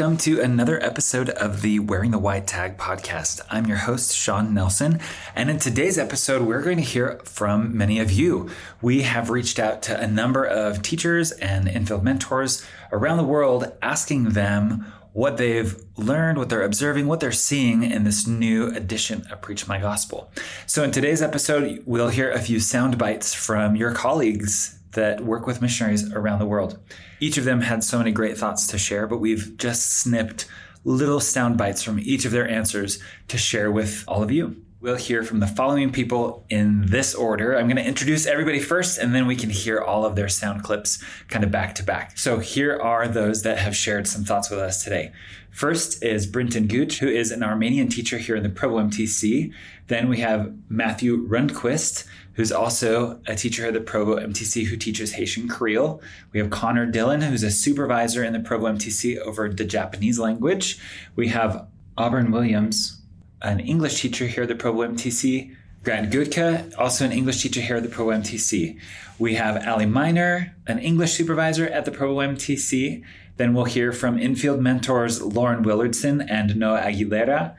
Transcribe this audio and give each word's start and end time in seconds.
welcome 0.00 0.16
to 0.16 0.40
another 0.40 0.82
episode 0.82 1.28
of 1.28 1.60
the 1.60 1.78
Wearing 1.78 2.10
the 2.10 2.18
White 2.18 2.46
Tag 2.46 2.78
podcast. 2.78 3.42
I'm 3.50 3.66
your 3.66 3.76
host, 3.76 4.16
Sean 4.16 4.54
Nelson, 4.54 4.98
and 5.36 5.50
in 5.50 5.58
today's 5.58 5.98
episode, 5.98 6.40
we're 6.40 6.62
going 6.62 6.78
to 6.78 6.82
hear 6.82 7.20
from 7.24 7.76
many 7.76 7.98
of 7.98 8.10
you. 8.10 8.48
We 8.80 9.02
have 9.02 9.28
reached 9.28 9.58
out 9.58 9.82
to 9.82 10.00
a 10.00 10.06
number 10.06 10.42
of 10.42 10.80
teachers 10.80 11.32
and 11.32 11.68
infield 11.68 12.02
mentors 12.02 12.66
around 12.90 13.18
the 13.18 13.24
world 13.24 13.70
asking 13.82 14.30
them 14.30 14.90
what 15.12 15.36
they've 15.36 15.78
learned, 15.98 16.38
what 16.38 16.48
they're 16.48 16.62
observing, 16.62 17.06
what 17.06 17.20
they're 17.20 17.30
seeing 17.30 17.82
in 17.82 18.04
this 18.04 18.26
new 18.26 18.68
edition 18.68 19.26
of 19.30 19.42
Preach 19.42 19.68
My 19.68 19.78
Gospel. 19.78 20.32
So, 20.64 20.82
in 20.82 20.92
today's 20.92 21.20
episode, 21.20 21.82
we'll 21.84 22.08
hear 22.08 22.30
a 22.30 22.40
few 22.40 22.58
sound 22.58 22.96
bites 22.96 23.34
from 23.34 23.76
your 23.76 23.92
colleagues 23.92 24.79
that 24.92 25.20
work 25.20 25.46
with 25.46 25.62
missionaries 25.62 26.12
around 26.12 26.38
the 26.38 26.46
world. 26.46 26.78
Each 27.20 27.38
of 27.38 27.44
them 27.44 27.60
had 27.60 27.84
so 27.84 27.98
many 27.98 28.12
great 28.12 28.36
thoughts 28.36 28.66
to 28.68 28.78
share, 28.78 29.06
but 29.06 29.18
we've 29.18 29.56
just 29.56 29.98
snipped 29.98 30.46
little 30.84 31.20
sound 31.20 31.56
bites 31.56 31.82
from 31.82 32.00
each 32.00 32.24
of 32.24 32.32
their 32.32 32.48
answers 32.48 33.02
to 33.28 33.38
share 33.38 33.70
with 33.70 34.04
all 34.08 34.22
of 34.22 34.30
you. 34.30 34.56
We'll 34.82 34.96
hear 34.96 35.22
from 35.22 35.40
the 35.40 35.46
following 35.46 35.92
people 35.92 36.46
in 36.48 36.86
this 36.86 37.14
order. 37.14 37.54
I'm 37.54 37.66
going 37.66 37.76
to 37.76 37.86
introduce 37.86 38.26
everybody 38.26 38.60
first, 38.60 38.96
and 38.96 39.14
then 39.14 39.26
we 39.26 39.36
can 39.36 39.50
hear 39.50 39.78
all 39.78 40.06
of 40.06 40.16
their 40.16 40.30
sound 40.30 40.62
clips 40.62 41.04
kind 41.28 41.44
of 41.44 41.50
back 41.50 41.74
to 41.74 41.82
back. 41.82 42.16
So 42.16 42.38
here 42.38 42.78
are 42.80 43.06
those 43.06 43.42
that 43.42 43.58
have 43.58 43.76
shared 43.76 44.08
some 44.08 44.24
thoughts 44.24 44.48
with 44.48 44.58
us 44.58 44.82
today. 44.82 45.12
First 45.50 46.02
is 46.02 46.26
Brinton 46.26 46.66
Gooch, 46.66 46.98
who 46.98 47.08
is 47.08 47.30
an 47.30 47.42
Armenian 47.42 47.88
teacher 47.90 48.16
here 48.16 48.36
in 48.36 48.42
the 48.42 48.48
Provo 48.48 48.78
MTC. 48.78 49.52
Then 49.88 50.08
we 50.08 50.20
have 50.20 50.50
Matthew 50.70 51.28
Rundquist, 51.28 52.06
who's 52.32 52.50
also 52.50 53.20
a 53.26 53.34
teacher 53.34 53.66
at 53.66 53.74
the 53.74 53.82
Provo 53.82 54.16
MTC 54.16 54.64
who 54.64 54.78
teaches 54.78 55.12
Haitian 55.12 55.46
Creole. 55.46 56.00
We 56.32 56.40
have 56.40 56.48
Connor 56.48 56.86
Dillon, 56.86 57.20
who's 57.20 57.42
a 57.42 57.50
supervisor 57.50 58.24
in 58.24 58.32
the 58.32 58.40
Provo 58.40 58.72
MTC 58.72 59.18
over 59.18 59.50
the 59.50 59.66
Japanese 59.66 60.18
language. 60.18 60.78
We 61.16 61.28
have 61.28 61.66
Auburn 61.98 62.30
Williams, 62.30 62.99
an 63.42 63.60
English 63.60 64.00
teacher 64.00 64.26
here 64.26 64.42
at 64.42 64.48
the 64.48 64.54
Provo 64.54 64.86
MTC. 64.86 65.56
Grant 65.82 66.12
Gutka, 66.12 66.76
also 66.78 67.06
an 67.06 67.12
English 67.12 67.42
teacher 67.42 67.62
here 67.62 67.76
at 67.76 67.82
the 67.82 67.88
Provo 67.88 68.10
MTC. 68.10 68.78
We 69.18 69.34
have 69.34 69.66
Ali 69.66 69.86
Miner, 69.86 70.54
an 70.66 70.78
English 70.78 71.12
supervisor 71.12 71.66
at 71.66 71.86
the 71.86 71.90
Provo 71.90 72.20
MTC. 72.20 73.02
Then 73.38 73.54
we'll 73.54 73.64
hear 73.64 73.90
from 73.90 74.18
infield 74.18 74.60
mentors 74.60 75.22
Lauren 75.22 75.64
Willardson 75.64 76.26
and 76.28 76.56
Noah 76.56 76.80
Aguilera. 76.80 77.54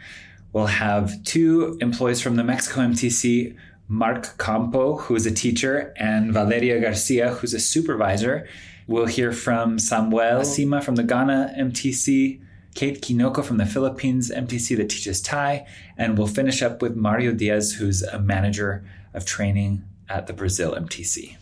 We'll 0.54 0.68
have 0.68 1.23
two 1.23 1.78
employees 1.82 2.22
from 2.22 2.36
the 2.36 2.44
Mexico 2.44 2.82
MTC, 2.82 3.56
Mark 3.88 4.38
Campo, 4.38 4.98
who 4.98 5.16
is 5.16 5.26
a 5.26 5.32
teacher, 5.32 5.92
and 5.98 6.32
Valeria 6.32 6.80
Garcia, 6.80 7.32
who's 7.32 7.56
a 7.56 7.60
supervisor. 7.60 8.48
We'll 8.86 9.08
hear 9.08 9.32
from 9.32 9.80
Samuel 9.80 10.42
Sima 10.42 10.84
from 10.84 10.95
the 10.95 11.04
Ghana 11.04 11.56
MTC, 11.58 12.42
Kate 12.73 13.02
Kinoko 13.02 13.44
from 13.44 13.58
the 13.58 13.66
Philippines 13.66 14.31
MTC 14.31 14.77
that 14.77 14.89
teaches 14.89 15.22
Thai, 15.22 15.67
and 15.97 16.17
we'll 16.17 16.27
finish 16.27 16.61
up 16.61 16.81
with 16.81 16.95
Mario 16.95 17.33
Diaz, 17.33 17.73
who's 17.73 18.02
a 18.02 18.19
manager 18.19 18.83
of 19.14 19.25
training 19.25 19.83
at 20.09 20.27
the 20.27 20.33
Brazil 20.33 20.73
MTC. 20.73 21.36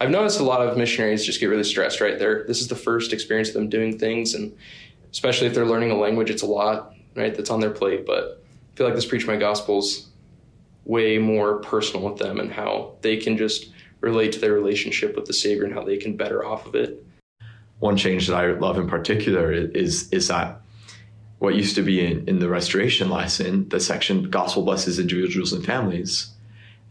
I've 0.00 0.10
noticed 0.10 0.40
a 0.40 0.44
lot 0.44 0.66
of 0.66 0.76
missionaries 0.76 1.24
just 1.24 1.40
get 1.40 1.46
really 1.46 1.64
stressed 1.64 2.00
right 2.00 2.18
there. 2.18 2.44
This 2.46 2.60
is 2.60 2.68
the 2.68 2.76
first 2.76 3.12
experience 3.12 3.48
of 3.48 3.54
them 3.54 3.68
doing 3.68 3.98
things, 3.98 4.34
and 4.34 4.56
especially 5.10 5.48
if 5.48 5.54
they're 5.54 5.66
learning 5.66 5.90
a 5.90 5.96
language, 5.96 6.30
it's 6.30 6.42
a 6.42 6.46
lot, 6.46 6.94
right, 7.16 7.34
that's 7.34 7.50
on 7.50 7.60
their 7.60 7.70
plate. 7.70 8.06
But 8.06 8.42
I 8.72 8.76
feel 8.76 8.86
like 8.86 8.94
this 8.94 9.06
Preach 9.06 9.26
My 9.26 9.36
Gospel's 9.36 10.08
way 10.84 11.18
more 11.18 11.58
personal 11.58 12.08
with 12.08 12.18
them 12.18 12.40
and 12.40 12.50
how 12.50 12.96
they 13.02 13.16
can 13.16 13.36
just 13.36 13.70
relate 14.00 14.32
to 14.32 14.38
their 14.38 14.52
relationship 14.52 15.14
with 15.14 15.26
the 15.26 15.32
Savior 15.32 15.64
and 15.64 15.74
how 15.74 15.84
they 15.84 15.98
can 15.98 16.16
better 16.16 16.44
off 16.44 16.66
of 16.66 16.74
it 16.74 17.04
one 17.80 17.96
change 17.96 18.28
that 18.28 18.36
I 18.36 18.52
love 18.52 18.78
in 18.78 18.86
particular 18.86 19.52
is 19.52 20.08
is 20.10 20.28
that 20.28 20.60
what 21.38 21.54
used 21.54 21.74
to 21.74 21.82
be 21.82 22.04
in, 22.04 22.28
in 22.28 22.38
the 22.38 22.50
restoration 22.50 23.08
lesson, 23.08 23.68
the 23.70 23.80
section 23.80 24.28
gospel 24.28 24.62
blesses 24.62 24.98
individuals 24.98 25.54
and 25.54 25.64
families, 25.64 26.30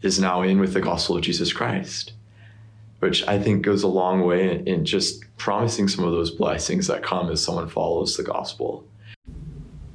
is 0.02 0.18
now 0.18 0.42
in 0.42 0.58
with 0.58 0.74
the 0.74 0.80
gospel 0.80 1.16
of 1.16 1.22
Jesus 1.22 1.52
Christ, 1.52 2.12
which 2.98 3.26
I 3.28 3.38
think 3.38 3.62
goes 3.62 3.84
a 3.84 3.88
long 3.88 4.22
way 4.22 4.50
in, 4.50 4.66
in 4.66 4.84
just 4.84 5.24
promising 5.36 5.86
some 5.86 6.04
of 6.04 6.10
those 6.10 6.32
blessings 6.32 6.88
that 6.88 7.04
come 7.04 7.30
as 7.30 7.40
someone 7.40 7.68
follows 7.68 8.16
the 8.16 8.24
gospel. 8.24 8.84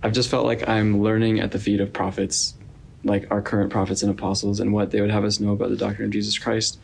I've 0.02 0.14
just 0.14 0.30
felt 0.30 0.46
like 0.46 0.68
I'm 0.70 1.02
learning 1.02 1.42
at 1.42 1.52
the 1.52 1.60
feet 1.60 1.82
of 1.82 1.92
prophets, 1.92 2.54
like 3.04 3.28
our 3.32 3.42
current 3.42 3.72
prophets 3.72 4.04
and 4.04 4.12
apostles, 4.12 4.62
and 4.62 4.72
what 4.72 4.92
they 4.92 5.02
would 5.02 5.12
have 5.12 5.26
us 5.26 5.42
know 5.42 5.52
about 5.52 5.70
the 5.70 5.76
doctrine 5.76 6.06
of 6.06 6.12
Jesus 6.12 6.40
Christ, 6.40 6.80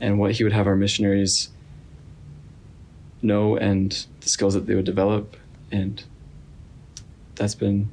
and 0.00 0.18
what 0.18 0.32
He 0.32 0.42
would 0.42 0.52
have 0.52 0.66
our 0.66 0.74
missionaries 0.74 1.50
know 3.26 3.56
and 3.56 4.06
the 4.20 4.28
skills 4.28 4.54
that 4.54 4.66
they 4.66 4.74
would 4.74 4.84
develop 4.84 5.36
and 5.70 6.04
that's 7.34 7.54
been 7.54 7.88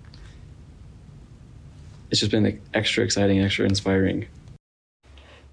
it's 2.09 2.19
just 2.19 2.31
been 2.31 2.43
like 2.43 2.61
extra 2.73 3.03
exciting 3.03 3.41
extra 3.41 3.65
inspiring. 3.65 4.27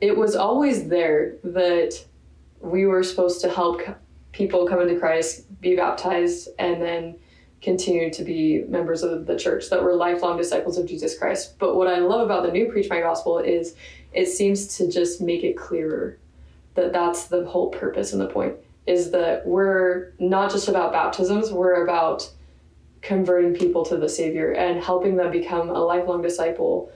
It 0.00 0.16
was 0.16 0.36
always 0.36 0.88
there 0.88 1.36
that 1.42 2.04
we 2.60 2.84
were 2.86 3.02
supposed 3.02 3.40
to 3.42 3.50
help 3.50 3.80
people 4.32 4.68
come 4.68 4.80
into 4.80 4.98
christ 4.98 5.46
be 5.60 5.74
baptized 5.74 6.48
and 6.58 6.80
then 6.80 7.16
continue 7.62 8.10
to 8.10 8.22
be 8.22 8.62
members 8.68 9.02
of 9.02 9.26
the 9.26 9.36
church 9.36 9.68
that 9.70 9.82
were 9.82 9.94
lifelong 9.94 10.36
disciples 10.36 10.78
of 10.78 10.86
jesus 10.86 11.18
christ. 11.18 11.58
But 11.58 11.76
what 11.76 11.88
i 11.88 11.98
love 11.98 12.20
about 12.20 12.44
the 12.44 12.52
new 12.52 12.70
preach 12.70 12.88
my 12.90 13.00
gospel 13.00 13.38
is 13.38 13.74
it 14.12 14.26
seems 14.26 14.76
to 14.76 14.90
just 14.90 15.20
make 15.20 15.42
it 15.42 15.56
clearer 15.56 16.18
that 16.74 16.92
that's 16.92 17.24
the 17.24 17.44
whole 17.46 17.70
purpose 17.70 18.12
and 18.12 18.20
the 18.20 18.26
point 18.26 18.54
is 18.86 19.10
that 19.10 19.46
we're 19.46 20.12
not 20.18 20.50
just 20.50 20.68
about 20.68 20.92
baptisms, 20.92 21.52
we're 21.52 21.84
about 21.84 22.30
converting 23.02 23.54
people 23.54 23.84
to 23.86 23.96
the 23.96 24.08
Savior 24.08 24.52
and 24.52 24.82
helping 24.82 25.16
them 25.16 25.30
become 25.30 25.70
a 25.70 25.78
lifelong 25.78 26.22
disciple. 26.22 26.92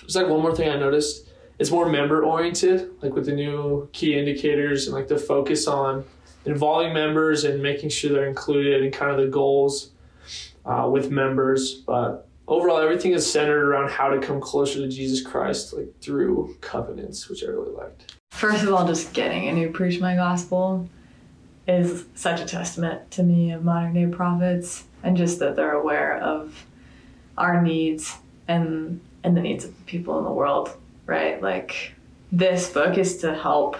There's 0.00 0.16
like 0.16 0.28
one 0.28 0.40
more 0.40 0.54
thing 0.54 0.70
I 0.70 0.78
noticed. 0.78 1.28
It's 1.58 1.70
more 1.70 1.88
member 1.88 2.24
oriented, 2.24 2.90
like 3.02 3.14
with 3.14 3.26
the 3.26 3.32
new 3.32 3.88
key 3.92 4.18
indicators 4.18 4.86
and 4.86 4.94
like 4.94 5.08
the 5.08 5.18
focus 5.18 5.66
on 5.66 6.04
involving 6.44 6.92
members 6.92 7.44
and 7.44 7.62
making 7.62 7.88
sure 7.88 8.12
they're 8.12 8.26
included 8.26 8.82
and 8.82 8.92
kind 8.92 9.10
of 9.10 9.18
the 9.18 9.26
goals 9.26 9.90
uh, 10.64 10.88
with 10.90 11.10
members. 11.10 11.74
But 11.74 12.28
overall, 12.46 12.78
everything 12.78 13.12
is 13.12 13.30
centered 13.30 13.68
around 13.68 13.90
how 13.90 14.08
to 14.08 14.20
come 14.20 14.40
closer 14.40 14.80
to 14.80 14.88
Jesus 14.88 15.26
Christ, 15.26 15.72
like 15.72 15.98
through 16.00 16.56
covenants, 16.60 17.28
which 17.28 17.42
I 17.42 17.48
really 17.48 17.72
liked. 17.72 18.16
First 18.30 18.62
of 18.62 18.72
all, 18.72 18.86
just 18.86 19.14
getting 19.14 19.48
a 19.48 19.52
new 19.52 19.70
preach 19.70 19.98
my 19.98 20.14
gospel 20.14 20.88
is 21.66 22.04
such 22.14 22.40
a 22.40 22.44
testament 22.44 23.10
to 23.10 23.22
me 23.22 23.50
of 23.52 23.64
modern 23.64 23.94
day 23.94 24.06
prophets 24.06 24.84
and 25.02 25.16
just 25.16 25.38
that 25.40 25.56
they're 25.56 25.72
aware 25.72 26.18
of 26.18 26.64
our 27.36 27.62
needs 27.62 28.16
and 28.48 29.00
and 29.24 29.36
the 29.36 29.40
needs 29.40 29.64
of 29.64 29.76
the 29.76 29.84
people 29.84 30.18
in 30.18 30.24
the 30.24 30.30
world 30.30 30.70
right? 31.06 31.40
Like 31.40 31.92
this 32.32 32.70
book 32.70 32.98
is 32.98 33.18
to 33.18 33.34
help 33.34 33.76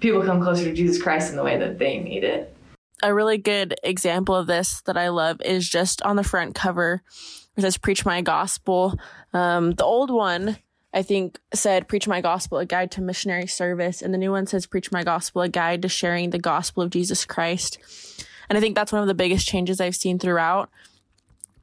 people 0.00 0.22
come 0.22 0.42
closer 0.42 0.64
to 0.64 0.72
jesus 0.72 1.00
christ 1.00 1.30
in 1.30 1.36
the 1.36 1.44
way 1.44 1.58
that 1.58 1.78
they 1.78 1.98
need 1.98 2.24
it. 2.24 2.54
A 3.02 3.14
really 3.14 3.38
good 3.38 3.74
example 3.82 4.34
of 4.34 4.46
this 4.46 4.82
that 4.86 4.96
i 4.96 5.08
love 5.08 5.40
is 5.44 5.68
just 5.68 6.02
on 6.02 6.16
the 6.16 6.24
front 6.24 6.54
cover 6.54 7.02
it 7.56 7.62
says 7.62 7.78
preach 7.78 8.06
my 8.06 8.22
gospel. 8.22 8.94
Um, 9.32 9.72
the 9.72 9.84
old 9.84 10.10
one 10.10 10.56
I 10.92 11.02
think 11.02 11.38
said 11.54 11.88
Preach 11.88 12.08
My 12.08 12.20
Gospel, 12.20 12.58
a 12.58 12.66
guide 12.66 12.90
to 12.92 13.00
missionary 13.00 13.46
service. 13.46 14.02
And 14.02 14.12
the 14.12 14.18
new 14.18 14.32
one 14.32 14.46
says 14.46 14.66
Preach 14.66 14.90
My 14.90 15.04
Gospel, 15.04 15.42
a 15.42 15.48
guide 15.48 15.82
to 15.82 15.88
sharing 15.88 16.30
the 16.30 16.38
gospel 16.38 16.82
of 16.82 16.90
Jesus 16.90 17.24
Christ. 17.24 17.78
And 18.48 18.56
I 18.56 18.60
think 18.60 18.74
that's 18.74 18.92
one 18.92 19.02
of 19.02 19.08
the 19.08 19.14
biggest 19.14 19.46
changes 19.46 19.80
I've 19.80 19.94
seen 19.94 20.18
throughout. 20.18 20.68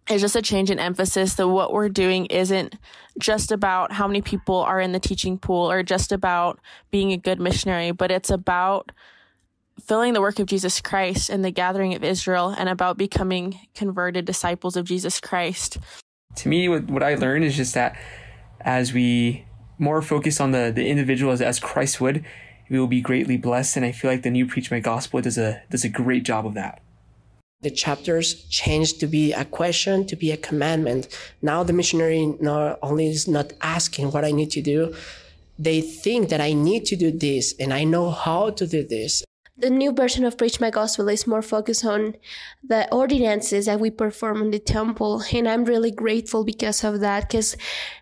It's 0.10 0.22
just 0.22 0.38
a 0.38 0.42
change 0.42 0.72
in 0.72 0.80
emphasis 0.80 1.34
that 1.34 1.50
what 1.50 1.74
we're 1.74 1.90
doing 1.90 2.28
isn't 2.28 2.76
just 3.20 3.52
about 3.52 3.92
how 3.92 4.08
many 4.08 4.22
people 4.22 4.56
are 4.56 4.80
in 4.80 4.94
the 4.94 5.00
teaching 5.02 5.38
pool 5.38 5.70
or 5.70 5.84
just 5.84 6.14
about 6.14 6.60
being 6.92 7.12
a 7.12 7.18
good 7.18 7.42
missionary, 7.42 7.92
but 7.92 8.10
it's 8.10 8.30
about 8.30 8.94
filling 9.84 10.14
the 10.14 10.22
work 10.22 10.40
of 10.40 10.48
Jesus 10.48 10.80
Christ 10.80 11.30
in 11.30 11.42
the 11.42 11.52
gathering 11.52 11.94
of 11.94 12.06
Israel 12.06 12.56
and 12.58 12.70
about 12.70 12.98
becoming 12.98 13.60
converted 13.76 14.24
disciples 14.24 14.78
of 14.78 14.86
Jesus 14.86 15.20
Christ. 15.20 15.78
To 16.38 16.48
me, 16.48 16.70
what, 16.70 16.86
what 16.86 17.04
I 17.04 17.16
learned 17.16 17.44
is 17.44 17.58
just 17.58 17.74
that 17.74 17.98
as 18.62 18.94
we 18.94 19.46
more 19.78 20.02
focus 20.02 20.40
on 20.40 20.52
the, 20.52 20.72
the 20.74 20.88
individual 20.88 21.32
as, 21.32 21.42
as 21.42 21.60
Christ 21.60 22.02
would, 22.02 22.26
we 22.70 22.80
will 22.80 22.88
be 22.88 23.02
greatly 23.02 23.38
blessed. 23.38 23.78
And 23.78 23.86
I 23.86 23.92
feel 23.92 24.12
like 24.12 24.24
the 24.24 24.32
new 24.32 24.46
Preach 24.46 24.72
My 24.72 24.80
Gospel 24.80 25.22
does 25.22 25.38
a, 25.38 25.62
does 25.70 25.84
a 25.84 25.90
great 25.90 26.24
job 26.24 26.46
of 26.46 26.54
that. 26.56 26.82
The 27.62 27.72
chapters 27.72 28.46
changed 28.50 29.00
to 29.00 29.08
be 29.08 29.34
a 29.34 29.44
question, 29.44 30.06
to 30.08 30.16
be 30.16 30.32
a 30.32 30.38
commandment. 30.38 31.08
Now 31.42 31.64
the 31.64 31.74
missionary 31.74 32.36
not 32.40 32.78
only 32.84 33.08
is 33.08 33.28
not 33.28 33.54
asking 33.62 34.12
what 34.12 34.24
I 34.24 34.32
need 34.32 34.52
to 34.52 34.62
do, 34.62 34.94
they 35.58 35.82
think 35.82 36.30
that 36.30 36.40
I 36.40 36.54
need 36.54 36.86
to 36.86 36.96
do 36.96 37.12
this 37.12 37.56
and 37.60 37.74
I 37.74 37.84
know 37.84 38.12
how 38.12 38.52
to 38.52 38.68
do 38.68 38.86
this 38.88 39.24
the 39.58 39.70
new 39.70 39.92
version 39.92 40.24
of 40.24 40.38
Preach 40.38 40.60
My 40.60 40.70
Gospel 40.70 41.10
is 41.10 41.26
more 41.26 41.42
focused 41.42 41.84
on 41.84 42.16
the 42.64 42.88
ordinances 42.94 43.66
that 43.66 43.80
we 43.80 43.90
perform 43.90 44.42
in 44.42 44.52
the 44.52 44.60
temple. 44.60 45.24
And 45.34 45.48
I'm 45.48 45.66
really 45.66 45.92
grateful 45.92 46.44
because 46.44 46.84
of 46.84 47.00
that, 47.00 47.28
because 47.28 47.58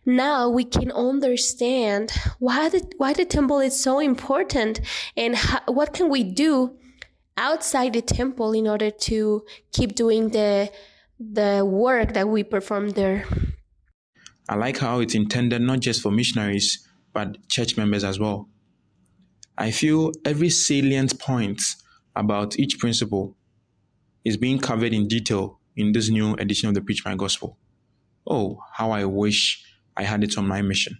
now 0.06 0.50
we 0.50 0.66
can 0.66 0.92
understand 0.92 2.12
why 2.40 2.70
the, 2.70 2.86
why 2.98 3.14
the 3.14 3.26
temple 3.26 3.60
is 3.60 3.80
so 3.80 4.00
important 4.00 4.82
and 5.16 5.36
how, 5.36 5.62
what 5.68 5.94
can 5.94 6.10
we 6.10 6.24
do 6.24 6.78
outside 7.38 7.94
the 7.94 8.02
temple 8.02 8.54
in 8.54 8.68
order 8.68 8.90
to 8.90 9.44
keep 9.72 9.96
doing 9.96 10.30
the 10.30 10.72
the 11.20 11.66
work 11.66 12.14
that 12.14 12.28
we 12.28 12.44
perform 12.44 12.90
there. 12.90 13.26
I 14.50 14.56
like 14.56 14.78
how 14.78 15.00
it's 15.00 15.16
intended 15.16 15.62
not 15.62 15.80
just 15.80 16.02
for 16.02 16.12
missionaries, 16.12 16.86
but 17.14 17.48
church 17.48 17.78
members 17.78 18.04
as 18.04 18.20
well. 18.20 18.50
I 19.58 19.72
feel 19.72 20.12
every 20.26 20.50
salient 20.50 21.18
point 21.18 21.62
about 22.16 22.60
each 22.60 22.78
principle 22.78 23.38
is 24.26 24.36
being 24.36 24.60
covered 24.60 24.94
in 24.94 25.08
detail 25.08 25.60
in 25.78 25.94
this 25.94 26.10
new 26.10 26.34
edition 26.34 26.68
of 26.68 26.76
the 26.76 26.82
Preach 26.82 27.06
My 27.06 27.16
Gospel. 27.16 27.58
Oh, 28.28 28.60
how 28.74 28.92
I 28.92 29.06
wish 29.06 29.64
I 29.96 30.04
had 30.04 30.24
it 30.24 30.38
on 30.38 30.48
my 30.48 30.62
mission. 30.62 30.98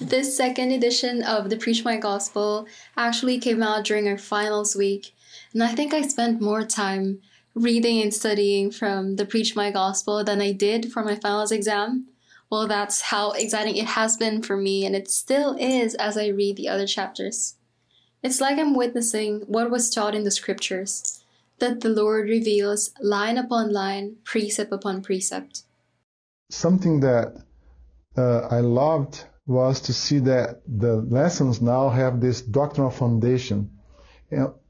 This 0.00 0.36
second 0.36 0.72
edition 0.72 1.22
of 1.22 1.48
the 1.48 1.56
Preach 1.56 1.84
My 1.84 1.96
Gospel 1.96 2.66
actually 2.96 3.38
came 3.38 3.62
out 3.62 3.84
during 3.84 4.06
our 4.08 4.18
finals 4.18 4.76
week, 4.76 5.14
and 5.54 5.62
I 5.62 5.68
think 5.68 5.94
I 5.94 6.02
spent 6.02 6.42
more 6.42 6.64
time 6.64 7.20
reading 7.54 8.02
and 8.02 8.12
studying 8.12 8.70
from 8.70 9.16
the 9.16 9.24
Preach 9.24 9.56
My 9.56 9.70
Gospel 9.70 10.24
than 10.24 10.42
I 10.42 10.52
did 10.52 10.92
for 10.92 11.04
my 11.04 11.16
finals 11.16 11.52
exam. 11.52 12.08
Well, 12.50 12.66
that's 12.66 13.00
how 13.00 13.32
exciting 13.32 13.76
it 13.76 13.86
has 13.86 14.18
been 14.18 14.42
for 14.42 14.58
me, 14.58 14.84
and 14.84 14.94
it 14.94 15.10
still 15.10 15.56
is 15.58 15.94
as 15.94 16.18
I 16.18 16.26
read 16.26 16.56
the 16.56 16.68
other 16.68 16.86
chapters. 16.86 17.54
It's 18.22 18.40
like 18.40 18.58
I'm 18.58 18.74
witnessing 18.74 19.40
what 19.48 19.70
was 19.70 19.90
taught 19.90 20.14
in 20.14 20.22
the 20.22 20.30
scriptures, 20.30 21.24
that 21.58 21.80
the 21.80 21.88
Lord 21.88 22.28
reveals 22.28 22.92
line 23.00 23.36
upon 23.36 23.72
line, 23.72 24.16
precept 24.24 24.72
upon 24.72 25.02
precept. 25.02 25.62
Something 26.50 27.00
that 27.00 27.36
uh, 28.16 28.42
I 28.50 28.60
loved 28.60 29.24
was 29.46 29.80
to 29.82 29.92
see 29.92 30.20
that 30.20 30.62
the 30.66 30.96
lessons 30.96 31.60
now 31.60 31.88
have 31.88 32.20
this 32.20 32.42
doctrinal 32.42 32.90
foundation, 32.90 33.70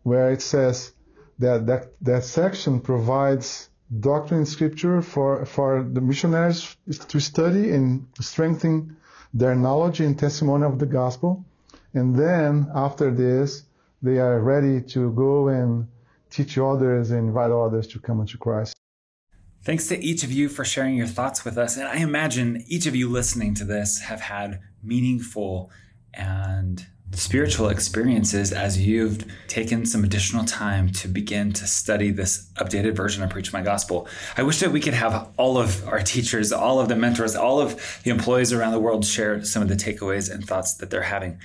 where 0.02 0.32
it 0.32 0.40
says 0.40 0.92
that, 1.38 1.66
that 1.66 1.92
that 2.00 2.24
section 2.24 2.80
provides 2.80 3.68
doctrine 4.00 4.40
in 4.40 4.46
scripture 4.46 5.02
for, 5.02 5.44
for 5.44 5.82
the 5.82 6.00
missionaries 6.00 6.74
to 7.08 7.20
study 7.20 7.70
and 7.70 8.06
strengthen 8.18 8.96
their 9.34 9.54
knowledge 9.54 10.00
and 10.00 10.18
testimony 10.18 10.64
of 10.64 10.78
the 10.78 10.86
gospel. 10.86 11.44
And 11.94 12.14
then 12.14 12.70
after 12.74 13.10
this, 13.10 13.64
they 14.00 14.18
are 14.18 14.40
ready 14.40 14.80
to 14.80 15.12
go 15.12 15.48
and 15.48 15.86
teach 16.30 16.58
others 16.58 17.10
and 17.10 17.28
invite 17.28 17.50
others 17.50 17.86
to 17.88 17.98
come 17.98 18.20
into 18.20 18.38
Christ. 18.38 18.74
Thanks 19.64 19.86
to 19.88 19.98
each 20.02 20.24
of 20.24 20.32
you 20.32 20.48
for 20.48 20.64
sharing 20.64 20.96
your 20.96 21.06
thoughts 21.06 21.44
with 21.44 21.56
us. 21.56 21.76
And 21.76 21.86
I 21.86 21.98
imagine 21.98 22.64
each 22.66 22.86
of 22.86 22.96
you 22.96 23.08
listening 23.08 23.54
to 23.54 23.64
this 23.64 24.00
have 24.00 24.20
had 24.20 24.60
meaningful 24.82 25.70
and 26.14 26.84
spiritual 27.12 27.68
experiences 27.68 28.52
as 28.52 28.84
you've 28.84 29.24
taken 29.46 29.84
some 29.84 30.02
additional 30.02 30.44
time 30.44 30.90
to 30.90 31.06
begin 31.06 31.52
to 31.52 31.66
study 31.66 32.10
this 32.10 32.50
updated 32.56 32.96
version 32.96 33.22
of 33.22 33.30
Preach 33.30 33.52
My 33.52 33.62
Gospel. 33.62 34.08
I 34.36 34.42
wish 34.42 34.60
that 34.60 34.72
we 34.72 34.80
could 34.80 34.94
have 34.94 35.30
all 35.36 35.58
of 35.58 35.86
our 35.86 36.00
teachers, 36.00 36.52
all 36.52 36.80
of 36.80 36.88
the 36.88 36.96
mentors, 36.96 37.36
all 37.36 37.60
of 37.60 38.00
the 38.02 38.10
employees 38.10 38.52
around 38.52 38.72
the 38.72 38.80
world 38.80 39.04
share 39.04 39.44
some 39.44 39.62
of 39.62 39.68
the 39.68 39.76
takeaways 39.76 40.32
and 40.32 40.44
thoughts 40.44 40.74
that 40.76 40.90
they're 40.90 41.02
having. 41.02 41.38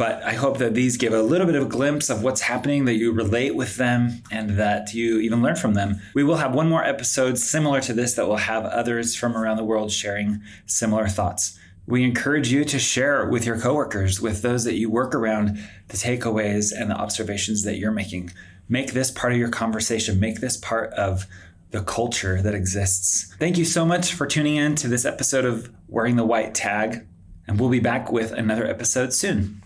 But 0.00 0.22
I 0.22 0.32
hope 0.32 0.56
that 0.60 0.72
these 0.72 0.96
give 0.96 1.12
a 1.12 1.20
little 1.20 1.46
bit 1.46 1.56
of 1.56 1.64
a 1.64 1.68
glimpse 1.68 2.08
of 2.08 2.22
what's 2.22 2.40
happening, 2.40 2.86
that 2.86 2.94
you 2.94 3.12
relate 3.12 3.54
with 3.54 3.76
them, 3.76 4.22
and 4.30 4.56
that 4.58 4.94
you 4.94 5.18
even 5.18 5.42
learn 5.42 5.56
from 5.56 5.74
them. 5.74 6.00
We 6.14 6.24
will 6.24 6.36
have 6.36 6.54
one 6.54 6.70
more 6.70 6.82
episode 6.82 7.36
similar 7.36 7.82
to 7.82 7.92
this 7.92 8.14
that 8.14 8.26
will 8.26 8.38
have 8.38 8.64
others 8.64 9.14
from 9.14 9.36
around 9.36 9.58
the 9.58 9.64
world 9.64 9.92
sharing 9.92 10.40
similar 10.64 11.06
thoughts. 11.06 11.58
We 11.86 12.02
encourage 12.02 12.50
you 12.50 12.64
to 12.64 12.78
share 12.78 13.28
with 13.28 13.44
your 13.44 13.60
coworkers, 13.60 14.22
with 14.22 14.40
those 14.40 14.64
that 14.64 14.78
you 14.78 14.88
work 14.88 15.14
around, 15.14 15.62
the 15.88 15.98
takeaways 15.98 16.72
and 16.74 16.90
the 16.90 16.96
observations 16.96 17.64
that 17.64 17.76
you're 17.76 17.92
making. 17.92 18.30
Make 18.70 18.94
this 18.94 19.10
part 19.10 19.34
of 19.34 19.38
your 19.38 19.50
conversation, 19.50 20.18
make 20.18 20.40
this 20.40 20.56
part 20.56 20.94
of 20.94 21.26
the 21.72 21.82
culture 21.82 22.40
that 22.40 22.54
exists. 22.54 23.34
Thank 23.38 23.58
you 23.58 23.66
so 23.66 23.84
much 23.84 24.14
for 24.14 24.26
tuning 24.26 24.56
in 24.56 24.76
to 24.76 24.88
this 24.88 25.04
episode 25.04 25.44
of 25.44 25.70
Wearing 25.88 26.16
the 26.16 26.24
White 26.24 26.54
Tag, 26.54 27.06
and 27.46 27.60
we'll 27.60 27.68
be 27.68 27.80
back 27.80 28.10
with 28.10 28.32
another 28.32 28.66
episode 28.66 29.12
soon. 29.12 29.59